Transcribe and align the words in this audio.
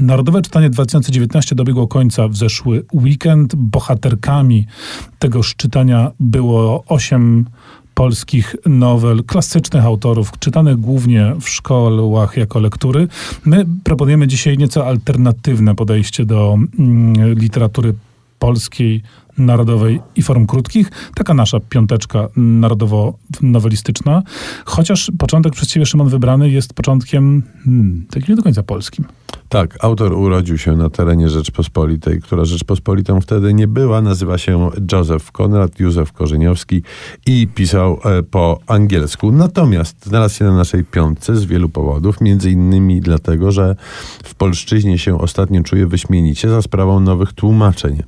Narodowe 0.00 0.42
Czytanie 0.42 0.70
2019 0.70 1.54
dobiegło 1.54 1.88
końca 1.88 2.28
w 2.28 2.36
zeszły 2.36 2.84
weekend. 2.92 3.54
Bohaterkami 3.54 4.66
tegoż 5.18 5.56
czytania 5.56 6.10
było 6.20 6.84
osiem 6.88 7.46
polskich 7.94 8.56
nowel, 8.66 9.24
klasycznych 9.24 9.84
autorów, 9.84 10.32
czytanych 10.38 10.76
głównie 10.76 11.34
w 11.40 11.48
szkołach 11.48 12.36
jako 12.36 12.60
lektury. 12.60 13.08
My 13.44 13.66
proponujemy 13.84 14.26
dzisiaj 14.26 14.58
nieco 14.58 14.86
alternatywne 14.86 15.74
podejście 15.74 16.24
do 16.24 16.58
mm, 16.78 17.34
literatury 17.38 17.94
polskiej, 18.38 19.02
narodowej 19.38 20.00
i 20.16 20.22
form 20.22 20.46
krótkich. 20.46 20.90
Taka 21.14 21.34
nasza 21.34 21.60
piąteczka 21.60 22.28
narodowo-nowelistyczna. 22.36 24.22
Chociaż 24.64 25.12
początek 25.18 25.52
przez 25.52 25.68
ciebie, 25.68 25.86
Szymon, 25.86 26.08
wybrany 26.08 26.50
jest 26.50 26.74
początkiem 26.74 27.42
hmm, 27.64 28.06
takim 28.10 28.28
nie 28.28 28.36
do 28.36 28.42
końca 28.42 28.62
polskim. 28.62 29.04
Tak, 29.50 29.84
autor 29.84 30.12
urodził 30.12 30.58
się 30.58 30.76
na 30.76 30.90
terenie 30.90 31.28
Rzeczpospolitej, 31.28 32.20
która 32.20 32.44
Rzeczpospolitą 32.44 33.20
wtedy 33.20 33.54
nie 33.54 33.68
była. 33.68 34.00
Nazywa 34.00 34.38
się 34.38 34.70
Józef 34.92 35.32
Konrad, 35.32 35.80
Józef 35.80 36.12
Korzeniowski 36.12 36.82
i 37.26 37.48
pisał 37.54 38.00
e, 38.04 38.22
po 38.22 38.58
angielsku. 38.66 39.32
Natomiast 39.32 40.06
znalazł 40.06 40.36
się 40.36 40.44
na 40.44 40.56
naszej 40.56 40.84
piątce 40.84 41.36
z 41.36 41.44
wielu 41.44 41.68
powodów, 41.68 42.20
między 42.20 42.50
innymi 42.50 43.00
dlatego, 43.00 43.52
że 43.52 43.76
w 44.24 44.34
polszczyźnie 44.34 44.98
się 44.98 45.20
ostatnio 45.20 45.62
czuje 45.62 45.86
wyśmienicie 45.86 46.48
za 46.48 46.62
sprawą 46.62 47.00
nowych 47.00 47.32
tłumaczeń. 47.32 48.02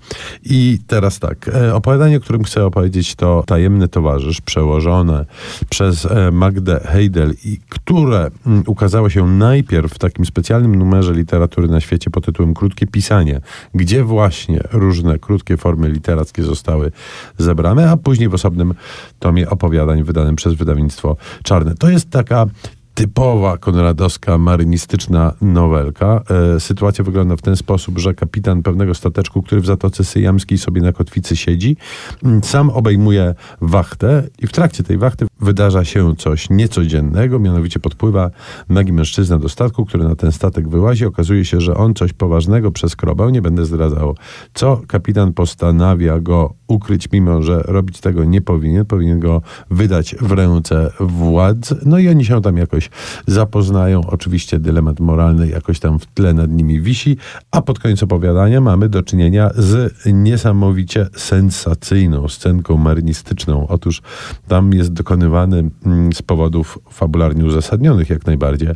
I 0.45 0.79
teraz 0.87 1.19
tak, 1.19 1.49
e, 1.49 1.75
opowiadanie, 1.75 2.17
o 2.17 2.21
którym 2.21 2.45
chcę 2.45 2.65
opowiedzieć, 2.65 3.15
to 3.15 3.45
Tajemny 3.47 3.89
Towarzysz, 3.89 4.41
przełożone 4.41 5.27
przez 5.71 6.07
e, 6.07 6.31
Magdę 6.31 6.81
Heidel, 6.85 7.35
i 7.45 7.59
które 7.69 8.31
mm, 8.47 8.63
ukazało 8.67 9.11
się 9.11 9.29
najpierw 9.29 9.95
w 9.95 9.99
takim 9.99 10.27
specjalnym 10.27 10.75
numerze 10.75 11.15
literatury 11.33 11.69
na 11.69 11.81
świecie 11.81 12.11
pod 12.11 12.25
tytułem 12.25 12.55
Krótkie 12.55 12.87
Pisanie, 12.87 13.41
gdzie 13.75 14.05
właśnie 14.05 14.61
różne 14.73 15.19
krótkie 15.19 15.57
formy 15.57 15.89
literackie 15.89 16.43
zostały 16.43 16.93
zebrane, 17.39 17.91
a 17.91 17.97
później 17.97 18.29
w 18.29 18.35
osobnym 18.35 18.75
tomie 19.19 19.51
opowiadań 19.51 20.03
wydanym 20.03 20.37
przez 20.37 20.55
wydawnictwo 20.55 21.17
Czarne. 21.43 21.75
To 21.75 21.91
jest 21.91 22.11
taka 22.11 22.47
typowa 22.95 23.59
konradowska 23.59 24.39
marynistyczna 24.39 25.35
nowelka. 25.41 26.23
E, 26.57 26.61
sytuacja 26.61 27.05
wygląda 27.05 27.37
w 27.37 27.43
ten 27.43 27.57
sposób, 27.57 27.99
że 27.99 28.15
kapitan 28.15 28.63
pewnego 28.63 28.95
stateczku, 28.95 29.43
który 29.43 29.61
w 29.61 29.67
Zatoce 29.67 30.05
Syjamskiej 30.05 30.59
sobie 30.59 30.83
na 30.83 30.93
kotwicy 30.93 31.37
siedzi, 31.37 31.77
mm, 32.25 32.45
sam 32.45 32.71
obejmuje 32.71 33.35
wachtę 33.61 34.23
i 34.39 34.47
w 34.47 34.53
trakcie 34.53 34.83
tej 34.83 34.99
wachty 34.99 35.27
wydarza 35.41 35.85
się 35.85 36.17
coś 36.17 36.51
niecodziennego, 36.51 37.39
mianowicie 37.39 37.81
podpływa 37.81 38.31
nagi 38.69 38.93
mężczyzna 38.93 39.39
do 39.39 39.49
statku, 39.49 39.87
który 39.87 40.05
na 40.05 40.17
ten 40.17 40.33
statek 40.33 40.69
wyłazi. 40.69 41.07
Okazuje 41.07 41.45
się, 41.45 41.61
że 41.61 41.75
on 41.75 41.95
coś 41.95 42.13
poważnego 42.13 42.71
przeskrobał, 42.71 43.31
nie 43.31 43.43
będę 43.43 43.65
zdradzał, 43.65 44.17
co 44.55 44.81
kapitan 44.87 45.33
postanawia 45.33 46.21
go 46.21 46.55
ukryć, 46.69 47.09
mimo 47.13 47.43
że 47.43 47.63
robić 47.63 48.01
tego 48.01 48.25
nie 48.25 48.41
powinien, 48.41 48.85
powinien 48.85 49.21
go 49.21 49.43
wydać 49.71 50.17
w 50.21 50.33
ręce 50.33 50.91
władz. 51.01 51.75
No 51.87 51.99
i 51.99 52.09
oni 52.09 52.25
się 52.25 52.43
tam 52.43 52.57
jakoś 52.57 52.82
zapoznają. 53.27 54.01
Oczywiście 54.07 54.59
dylemat 54.59 55.01
moralny 55.01 55.49
jakoś 55.49 55.81
tam 55.81 55.99
w 55.99 56.07
tle 56.07 56.35
nad 56.35 56.51
nimi 56.51 56.81
wisi, 56.81 57.17
a 57.51 57.63
pod 57.63 57.79
koniec 57.79 58.03
opowiadania 58.03 58.61
mamy 58.61 58.89
do 58.89 59.03
czynienia 59.03 59.51
z 59.55 59.95
niesamowicie 60.07 61.07
sensacyjną 61.17 62.29
scenką 62.29 62.77
marynistyczną. 62.77 63.67
Otóż 63.69 64.03
tam 64.49 64.73
jest 64.73 64.93
dokonywany 64.93 65.71
mm, 65.87 66.13
z 66.13 66.23
powodów 66.23 66.79
fabularnie 66.91 67.45
uzasadnionych 67.45 68.11
jak 68.11 68.27
najbardziej 68.27 68.69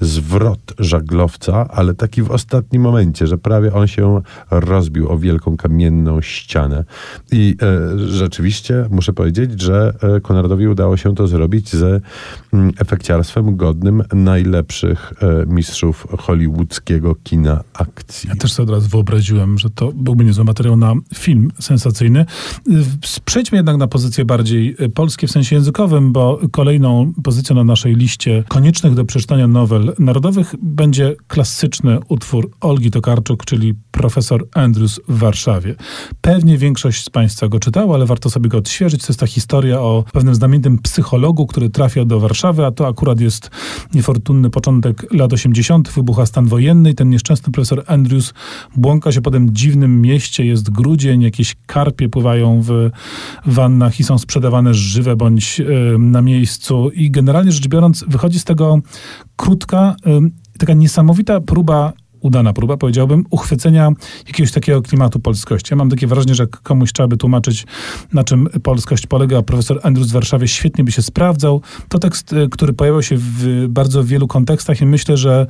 zwrot 0.00 0.74
żaglowca, 0.78 1.68
ale 1.68 1.94
taki 1.94 2.22
w 2.22 2.30
ostatnim 2.30 2.82
momencie, 2.82 3.26
że 3.26 3.38
prawie 3.38 3.72
on 3.72 3.86
się 3.86 4.20
rozbił 4.50 5.08
o 5.08 5.18
wielką 5.18 5.56
kamienną 5.56 6.20
ścianę. 6.20 6.84
I 7.32 7.56
e, 7.62 7.98
rzeczywiście 7.98 8.86
muszę 8.90 9.12
powiedzieć, 9.12 9.60
że 9.60 9.94
e, 10.16 10.20
Konradowi 10.20 10.68
udało 10.68 10.96
się 10.96 11.14
to 11.14 11.26
zrobić 11.26 11.70
ze 11.70 12.00
mm, 12.52 12.72
efekciarstwem 12.78 13.51
godnym 13.56 14.02
najlepszych 14.14 15.12
e, 15.22 15.46
mistrzów 15.46 16.06
hollywoodzkiego 16.18 17.14
kina 17.14 17.64
akcji. 17.74 18.28
Ja 18.28 18.36
też 18.36 18.52
sobie 18.52 18.64
od 18.64 18.74
razu 18.74 18.88
wyobraziłem, 18.88 19.58
że 19.58 19.70
to 19.70 19.92
byłby 19.92 20.24
niezły 20.24 20.44
materiał 20.44 20.76
na 20.76 20.94
film 21.14 21.50
sensacyjny. 21.58 22.26
Przejdźmy 23.24 23.58
jednak 23.58 23.76
na 23.76 23.86
pozycje 23.86 24.24
bardziej 24.24 24.76
e, 24.78 24.88
polskie 24.88 25.26
w 25.26 25.30
sensie 25.30 25.56
językowym, 25.56 26.12
bo 26.12 26.40
kolejną 26.52 27.12
pozycją 27.24 27.56
na 27.56 27.64
naszej 27.64 27.94
liście 27.94 28.44
koniecznych 28.48 28.94
do 28.94 29.04
przeczytania 29.04 29.46
nowel 29.46 29.94
narodowych 29.98 30.54
będzie 30.62 31.14
klasyczny 31.28 31.98
utwór 32.08 32.50
Olgi 32.60 32.90
Tokarczuk, 32.90 33.44
czyli 33.44 33.74
Profesor 33.90 34.46
Andrews 34.54 35.00
w 35.08 35.18
Warszawie. 35.18 35.74
Pewnie 36.20 36.58
większość 36.58 37.04
z 37.04 37.10
Państwa 37.10 37.48
go 37.48 37.58
czytała, 37.58 37.94
ale 37.94 38.06
warto 38.06 38.30
sobie 38.30 38.48
go 38.48 38.58
odświeżyć. 38.58 39.00
To 39.00 39.06
jest 39.08 39.20
ta 39.20 39.26
historia 39.26 39.80
o 39.80 40.04
pewnym 40.12 40.34
znamienitym 40.34 40.78
psychologu, 40.78 41.46
który 41.46 41.70
trafia 41.70 42.04
do 42.04 42.20
Warszawy, 42.20 42.66
a 42.66 42.70
to 42.70 42.86
akurat 42.86 43.20
jest 43.20 43.41
niefortunny 43.94 44.50
początek 44.50 45.06
lat 45.12 45.32
80., 45.32 45.88
wybucha 45.88 46.26
stan 46.26 46.46
wojenny 46.46 46.90
i 46.90 46.94
ten 46.94 47.10
nieszczęsny 47.10 47.52
profesor 47.52 47.84
Andrews 47.86 48.34
błąka 48.76 49.12
się 49.12 49.22
po 49.22 49.30
tym 49.30 49.54
dziwnym 49.54 50.02
mieście, 50.02 50.46
jest 50.46 50.70
grudzień, 50.70 51.22
jakieś 51.22 51.56
karpie 51.66 52.08
pływają 52.08 52.62
w 52.62 52.90
wannach 53.46 54.00
i 54.00 54.04
są 54.04 54.18
sprzedawane 54.18 54.74
żywe 54.74 55.16
bądź 55.16 55.60
y, 55.60 55.98
na 55.98 56.22
miejscu 56.22 56.90
i 56.90 57.10
generalnie 57.10 57.52
rzecz 57.52 57.68
biorąc 57.68 58.04
wychodzi 58.08 58.38
z 58.38 58.44
tego 58.44 58.78
krótka, 59.36 59.96
y, 60.06 60.58
taka 60.58 60.74
niesamowita 60.74 61.40
próba 61.40 61.92
udana 62.22 62.52
próba, 62.52 62.76
powiedziałbym, 62.76 63.24
uchwycenia 63.30 63.90
jakiegoś 64.26 64.52
takiego 64.52 64.82
klimatu 64.82 65.20
polskości. 65.20 65.68
Ja 65.70 65.76
mam 65.76 65.90
takie 65.90 66.06
wrażenie, 66.06 66.34
że 66.34 66.46
komuś 66.46 66.92
trzeba 66.92 67.08
by 67.08 67.16
tłumaczyć, 67.16 67.66
na 68.12 68.24
czym 68.24 68.48
polskość 68.62 69.06
polega. 69.06 69.42
Profesor 69.42 69.80
Andrews 69.82 70.08
w 70.08 70.12
Warszawie 70.12 70.48
świetnie 70.48 70.84
by 70.84 70.92
się 70.92 71.02
sprawdzał. 71.02 71.62
To 71.88 71.98
tekst, 71.98 72.32
y, 72.32 72.48
który 72.48 72.72
pojawiał 72.72 73.02
się 73.02 73.16
w 73.18 73.66
bardzo 73.68 74.04
wielu 74.04 74.26
kontekstach 74.26 74.80
i 74.80 74.86
myślę, 74.86 75.16
że 75.16 75.46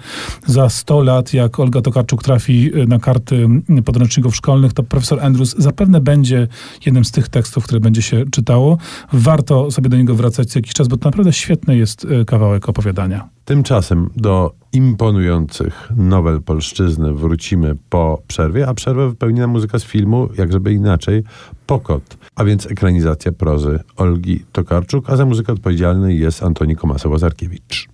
za 0.46 0.68
100 0.68 1.02
lat, 1.02 1.34
jak 1.34 1.60
Olga 1.60 1.80
Tokarczuk 1.80 2.22
trafi 2.22 2.76
y, 2.76 2.86
na 2.86 2.98
karty 2.98 3.48
y, 3.78 3.82
podręczników 3.82 4.36
szkolnych, 4.36 4.72
to 4.72 4.82
profesor 4.82 5.20
Andrews 5.20 5.54
zapewne 5.58 6.00
będzie 6.00 6.48
jednym 6.86 7.04
z 7.04 7.10
tych 7.10 7.28
tekstów, 7.28 7.64
które 7.64 7.80
będzie 7.80 8.02
się 8.02 8.24
czytało. 8.30 8.78
Warto 9.12 9.70
sobie 9.70 9.88
do 9.88 9.96
niego 9.96 10.14
wracać 10.14 10.48
co 10.48 10.58
jakiś 10.58 10.72
czas, 10.72 10.88
bo 10.88 10.96
to 10.96 11.08
naprawdę 11.08 11.32
świetny 11.32 11.76
jest 11.76 12.06
kawałek 12.26 12.68
opowiadania. 12.68 13.28
Tymczasem 13.44 14.10
do 14.16 14.61
imponujących 14.72 15.88
nowel 15.96 16.42
polszczyzny 16.42 17.12
wrócimy 17.12 17.76
po 17.90 18.22
przerwie, 18.26 18.68
a 18.68 18.74
przerwę 18.74 19.08
wypełni 19.08 19.40
nam 19.40 19.50
muzyka 19.50 19.78
z 19.78 19.84
filmu, 19.84 20.28
jak 20.38 20.52
żeby 20.52 20.72
inaczej, 20.72 21.22
Pokot, 21.66 22.16
a 22.34 22.44
więc 22.44 22.66
ekranizacja 22.66 23.32
prozy 23.32 23.80
Olgi 23.96 24.44
Tokarczuk, 24.52 25.10
a 25.10 25.16
za 25.16 25.26
muzykę 25.26 25.52
odpowiedzialny 25.52 26.14
jest 26.14 26.42
Antoni 26.42 26.76
Komasowo-Zarkiewicz. 26.76 27.88